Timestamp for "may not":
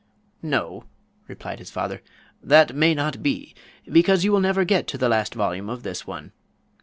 2.75-3.21